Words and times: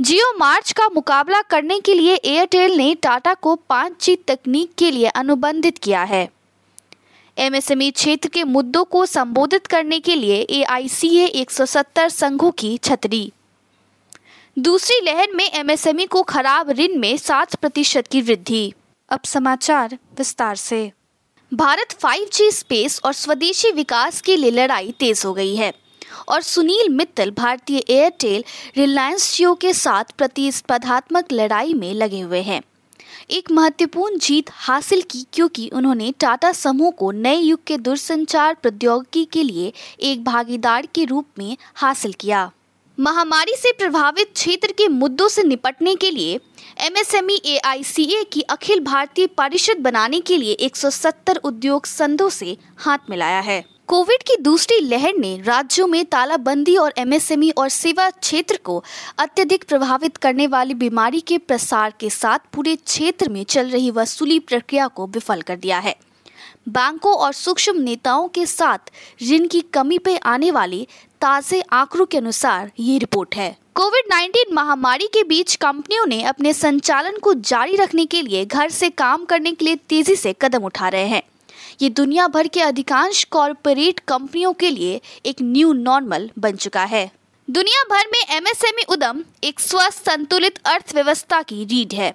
जियो 0.00 0.38
मार्च 0.38 0.72
का 0.72 0.88
मुकाबला 0.88 1.42
करने 1.42 1.80
के 1.80 1.94
लिए 1.94 2.14
एयरटेल 2.14 2.76
ने 2.76 2.94
टाटा 2.94 3.34
को 3.34 3.54
पाँच 3.54 4.04
जी 4.04 4.16
तकनीक 4.16 4.70
के 4.78 4.90
लिए 4.90 5.06
अनुबंधित 5.06 5.78
किया 5.78 6.02
है। 6.02 6.28
एमएसएमई 7.38 7.90
क्षेत्र 7.90 8.28
के 8.28 8.44
मुद्दों 8.44 8.84
को 8.84 9.06
संबोधित 9.06 9.66
करने 9.66 10.00
के 10.00 10.14
लिए 10.14 10.40
ए 10.40 10.62
आई 10.62 10.88
सी 10.88 11.16
ए 11.16 11.26
एक 11.26 11.50
सौ 11.50 11.66
सत्तर 11.66 12.08
संघों 12.08 12.50
की 12.50 12.78
छतरी। 12.78 13.32
दूसरी 14.58 15.00
लहर 15.04 15.28
में 15.34 15.50
एमएसएमई 15.52 16.06
को 16.06 16.22
खराब 16.22 16.70
ऋण 16.70 16.98
में 16.98 17.16
सात 17.16 17.54
प्रतिशत 17.54 18.06
की 18.06 18.22
वृद्धि। 18.22 18.72
अब 19.08 19.20
समाचार 19.24 19.98
विस्तार 20.18 20.56
से। 20.56 20.92
भारत 21.54 21.92
5G 21.92 22.50
स्पेस 22.50 23.00
और 23.04 23.12
स्वदेशी 23.12 23.70
विकास 23.70 24.20
के 24.20 24.36
लिए 24.36 24.50
लड़ाई 24.50 24.94
तेज 24.98 25.22
हो 25.24 25.34
गई 25.34 25.56
है। 25.56 25.72
और 26.30 26.42
सुनील 26.42 26.88
मित्तल 26.88 27.30
भारतीय 27.30 27.82
एयरटेल 27.88 28.44
रिलायंस 28.76 29.36
जियो 29.36 29.54
के 29.54 29.72
साथ 29.74 30.04
प्रतिस्पर्धात्मक 30.18 31.32
लड़ाई 31.32 31.74
में 31.74 31.94
लगे 31.94 32.20
हुए 32.20 32.42
हैं। 32.42 32.62
एक 33.30 33.50
महत्वपूर्ण 33.50 34.18
जीत 34.18 34.50
हासिल 34.50 35.02
की 35.02 35.26
क्योंकि 35.32 35.68
उन्होंने 35.68 36.12
टाटा 36.20 36.52
समूह 36.52 36.90
को 36.90 37.10
नए 37.10 37.36
युग 37.36 37.64
के 37.66 37.76
दूरसंचार 37.78 38.54
प्रौद्योगिकी 38.54 39.24
के 39.24 39.42
लिए 39.42 39.72
एक 40.00 40.24
भागीदार 40.24 40.86
के 40.94 41.04
रूप 41.04 41.26
में 41.38 41.56
हासिल 41.74 42.12
किया। 42.12 42.50
महामारी 42.98 43.52
से 43.56 43.72
प्रभावित 43.72 44.32
क्षेत्र 44.34 44.72
के 44.72 44.88
मुद्दों 44.88 45.28
से 45.28 45.42
निपटने 45.42 45.94
के 45.94 46.10
लिए 46.10 46.38
एमएसएमई 46.78 47.40
एआईसीए 47.46 48.22
की 48.24 48.40
अखिल 48.40 48.80
भारतीय 48.80 49.26
परिषद 49.26 49.76
बनाने 49.76 50.20
के 50.20 50.36
लिए 50.36 50.56
170 50.60 51.36
उद्योग 51.36 51.86
संघों 51.86 52.28
से 52.28 52.56
हाथ 52.78 53.10
मिलाया 53.10 53.40
है। 53.40 53.64
कोविड 53.90 54.22
की 54.22 54.36
दूसरी 54.36 54.80
लहर 54.80 55.14
ने 55.18 55.42
राज्यों 55.42 55.86
में 55.86 56.04
तालाबंदी 56.04 56.76
और 56.76 56.92
एमएसएमई 56.98 57.50
और 57.50 57.68
सेवा 57.68 58.10
क्षेत्र 58.10 58.58
को 58.64 58.84
अत्यधिक 59.18 59.64
प्रभावित 59.68 60.16
करने 60.16 60.46
वाली 60.46 60.74
बीमारी 60.74 61.20
के 61.20 61.38
प्रसार 61.38 61.94
के 62.00 62.10
साथ 62.10 62.38
पूरे 62.52 62.76
क्षेत्र 62.76 63.28
में 63.28 63.44
चल 63.44 63.70
रही 63.70 63.90
वसूली 63.90 64.38
प्रक्रिया 64.38 64.86
को 64.86 65.06
विफल 65.06 65.42
कर 65.42 65.56
दिया 65.56 65.78
है। 65.78 65.96
बैंकों 66.68 67.14
और 67.14 67.32
सूक्ष्म 67.32 67.80
नेताओं 67.80 68.28
के 68.28 68.46
साथ 68.46 68.78
ऋण 69.30 69.46
की 69.46 69.60
कमी 69.60 69.98
पे 69.98 70.16
आने 70.16 70.50
वाले 70.50 70.86
ताजे 71.20 71.60
आंकड़ों 71.60 72.06
के 72.06 72.18
अनुसार 72.18 72.70
ये 72.80 72.98
रिपोर्ट 72.98 73.36
है। 73.36 73.56
कोविड 73.74 74.14
19 74.14 74.52
महामारी 74.52 75.06
के 75.06 75.24
बीच 75.24 75.54
कंपनियों 75.54 76.06
ने 76.06 76.22
अपने 76.22 76.52
संचालन 76.52 77.18
को 77.18 77.34
जारी 77.34 77.76
रखने 77.76 78.06
के 78.06 78.22
लिए 78.22 78.44
घर 78.44 78.68
से 78.68 78.90
काम 78.90 79.24
करने 79.24 79.52
के 79.52 79.64
लिए 79.64 79.76
तेज़ी 79.76 80.16
से 80.16 80.34
कदम 80.40 80.62
उठा 80.62 80.88
रहे 80.88 81.06
हैं। 81.06 81.22
ये 81.80 81.88
दुनिया 81.90 82.26
भर 82.28 82.46
के 82.46 82.60
अधिकांश 82.60 83.22
कॉरपोरेट 83.24 84.00
कंपनियों 84.00 84.52
के 84.52 84.70
लिए 84.70 85.00
एक 85.26 85.36
न्यू 85.42 85.72
नॉर्मल 85.72 86.30
बन 86.38 86.56
चुका 86.56 86.82
है। 86.84 87.10
दुनिया 87.48 87.82
भर 87.90 88.06
में 88.06 88.36
एमएसएमई 88.36 88.82
उद्यम 88.88 89.22
एक 89.44 89.60
स्वस्थ 89.60 90.04
संतुलित 90.04 90.58
अर्थव्यवस्था 90.64 91.40
की 91.42 91.64
रीढ़ 91.64 91.94
है। 91.94 92.12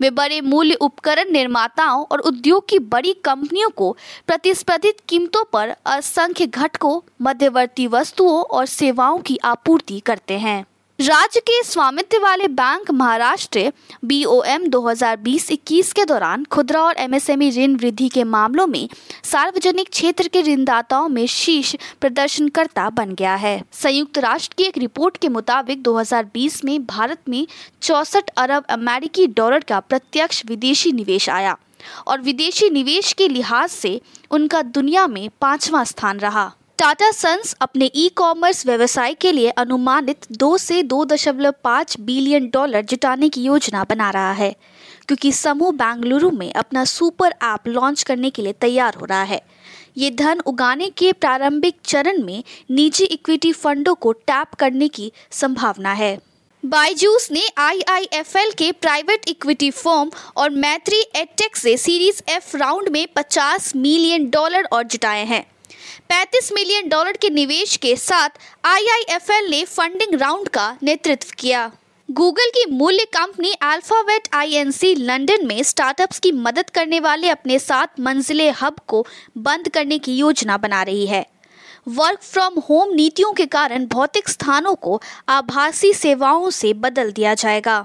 वे 0.00 0.10
बड़े 0.10 0.40
मूल्य 0.40 0.74
उपकरण 0.74 1.32
निर्माताओं 1.32 2.04
और 2.04 2.20
उद्योग 2.20 2.68
की 2.68 2.78
बड़ी 2.78 3.12
कंपनियों 3.24 3.70
को 3.70 3.96
प्रतिस्पर्धित 4.26 5.00
कीमतों 5.08 5.44
पर 5.44 5.74
असंख्य 5.86 6.46
घटकों, 6.46 7.00
मध्यवर्ती 7.22 7.86
वस्तुओं 7.86 8.42
और 8.42 8.66
सेवाओं 8.66 9.18
की 9.18 9.38
आपूर्ति 9.44 10.00
करते 10.00 10.38
हैं। 10.38 10.64
राज्य 11.04 11.40
के 11.40 11.62
स्वामित्व 11.62 12.22
वाले 12.22 12.46
बैंक 12.48 12.90
महाराष्ट्र 12.90 13.72
बीओएम 14.04 14.66
2020-21 14.68 15.92
के 15.92 16.04
दौरान 16.04 16.44
खुदरा 16.44 16.82
और 16.82 16.96
एमएसएमई 16.98 17.50
ऋण 17.50 17.74
वृद्धि 17.76 18.08
के 18.08 18.24
मामलों 18.24 18.66
में 18.66 18.88
सार्वजनिक 19.24 19.90
क्षेत्र 19.90 20.28
के 20.28 20.42
ऋणदाताओं 20.42 21.08
में 21.08 21.26
शीर्ष 21.26 21.74
प्रदर्शनकर्ता 22.00 22.88
बन 22.90 23.14
गया 23.14 23.34
है। 23.34 23.62
संयुक्त 23.72 24.18
राष्ट्र 24.18 24.54
की 24.58 24.64
एक 24.64 24.78
रिपोर्ट 24.78 25.16
के 25.16 25.28
मुताबिक 25.28 25.82
2020 25.82 26.64
में 26.64 26.86
भारत 26.86 27.28
में 27.28 27.46
चौसठ 27.82 28.30
अरब 28.36 28.64
अमेरिकी 28.70 29.26
डॉलर 29.26 29.64
का 29.68 29.80
प्रत्यक्ष 29.80 30.42
विदेशी 30.46 30.92
निवेश 30.92 31.30
आया 31.30 31.56
और 32.06 32.20
विदेशी 32.20 32.70
निवेश 32.70 33.12
के 33.12 33.28
लिहाज 33.28 33.70
से 33.70 34.00
उनका 34.30 34.62
दुनिया 34.62 35.06
में 35.06 35.28
पांचवा 35.40 35.84
स्थान 35.84 36.18
रहा। 36.18 36.52
टाटा 36.78 37.10
सन्स 37.12 37.52
अपने 37.62 37.86
ई 37.86 38.08
कॉमर्स 38.16 38.64
व्यवसाय 38.66 39.12
के 39.14 39.30
लिए 39.32 39.50
अनुमानित 39.52 40.26
दो 40.32 40.56
से 40.58 40.82
दो 40.82 41.04
दशमलव 41.04 41.54
पाँच 41.64 41.96
बिलियन 42.00 42.48
डॉलर 42.54 42.84
जुटाने 42.84 43.28
की 43.28 43.42
योजना 43.42 43.84
बना 43.84 44.08
रहा 44.10 44.32
है, 44.32 44.50
क्योंकि 45.08 45.32
समूह 45.32 45.70
बेंगलुरु 45.72 46.30
में 46.30 46.52
अपना 46.52 46.84
सुपर 46.84 47.34
ऐप 47.44 47.68
लॉन्च 47.68 48.02
करने 48.02 48.30
के 48.30 48.42
लिए 48.42 48.52
तैयार 48.60 48.94
हो 48.94 49.06
रहा 49.06 49.22
है। 49.22 49.40
ये 49.98 50.10
धन 50.10 50.40
उगाने 50.46 50.88
के 50.90 51.12
प्रारंभिक 51.12 51.76
चरण 51.84 52.22
में 52.22 52.42
निजी 52.70 53.04
इक्विटी 53.06 53.52
फंडों 53.52 53.94
को 53.94 54.12
टैप 54.12 54.54
करने 54.54 54.88
की 54.88 55.10
संभावना 55.32 55.92
है। 55.92 56.18
बाईजूस 56.62 57.30
ने 57.32 57.46
आईआईएफएल 57.58 58.52
के 58.58 58.70
प्राइवेट 58.72 59.28
इक्विटी 59.28 59.70
फर्म 59.72 60.10
और 60.36 60.50
मैत्री 60.50 61.00
एडटेक 61.16 61.56
से 61.56 61.76
सीरीज़ 61.78 62.22
एफ़ 62.30 62.56
राउंड 62.56 62.88
में 62.88 63.06
50 63.16 63.74
मिलियन 63.76 64.30
डॉलर 64.30 64.68
और 64.72 64.82
जुटाए 64.84 65.24
हैं। 65.24 65.44
35 66.10 66.52
मिलियन 66.52 66.88
डॉलर 66.88 67.16
के 67.16 67.30
निवेश 67.30 67.76
के 67.76 67.96
साथ 67.96 68.28
आईआईएफएल 68.64 69.50
ने 69.50 69.64
फंडिंग 69.64 70.14
राउंड 70.20 70.48
का 70.48 70.76
नेतृत्व 70.82 71.32
किया। 71.38 71.70
गूगल 72.10 72.50
की 72.50 72.64
मूल्य 72.70 73.04
कंपनी 73.04 73.52
अल्फ़ाबेट 73.52 74.28
आईएनसी 74.32 74.94
लंदन 74.94 75.46
में 75.46 75.62
स्टार्टअप्स 75.62 76.18
की 76.18 76.32
मदद 76.32 76.70
करने 76.70 77.00
वाले 77.00 77.28
अपने 77.28 77.58
सात 77.58 78.00
मंजिले 78.00 78.50
हब 78.50 78.76
को 78.86 79.06
बंद 79.38 79.68
करने 79.68 79.98
की 79.98 80.16
योजना 80.16 80.56
बना 80.56 80.82
रही 80.82 81.06
है। 81.06 81.26
वर्क 81.88 82.22
फ्रॉम 82.22 82.58
होम 82.58 82.94
नीतियों 82.94 83.32
के 83.32 83.46
कारण 83.46 83.86
भौतिक 83.86 84.28
स्थानों 84.28 84.74
को 84.74 85.02
आभासी 85.28 85.92
सेवाओं 85.92 86.50
से 86.50 86.72
बदल 86.74 87.12
दिया 87.12 87.34
जाएगा। 87.34 87.84